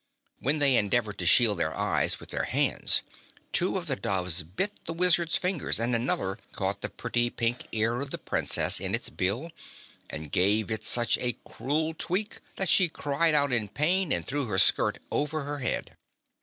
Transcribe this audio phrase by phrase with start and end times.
[0.39, 3.03] When they endeavored to shield their eyes with their hands,
[3.53, 8.01] two of the doves bit the Wizard's fingers and another caught the pretty pink ear
[8.01, 9.51] of the Princess in its bill
[10.09, 14.47] and gave it such a cruel tweak that she cried out in pain and threw
[14.47, 15.95] her skirt over her head.